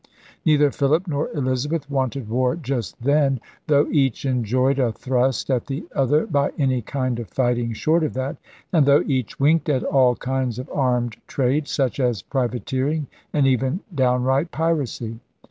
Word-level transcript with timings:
Neither 0.43 0.71
Philip 0.71 1.07
nor 1.07 1.29
Elizabeth 1.29 1.87
wanted 1.87 2.27
war 2.27 2.55
just 2.55 2.99
then, 3.03 3.39
though 3.67 3.87
each 3.91 4.25
enjoyed 4.25 4.79
a 4.79 4.91
thrust 4.91 5.51
at 5.51 5.67
the 5.67 5.85
other 5.93 6.25
by 6.25 6.49
any 6.57 6.81
kind 6.81 7.19
of 7.19 7.27
fighting 7.29 7.71
short 7.73 8.03
of 8.03 8.15
that, 8.15 8.37
and 8.73 8.87
though 8.87 9.03
each 9.05 9.39
winked 9.39 9.69
at 9.69 9.83
all 9.83 10.15
kinds 10.15 10.57
of 10.57 10.67
armed 10.73 11.17
trade, 11.27 11.67
such 11.67 11.99
as 11.99 12.23
privateering 12.23 13.05
and 13.31 13.45
even 13.45 13.81
downright 13.93 14.49
piracy. 14.49 15.19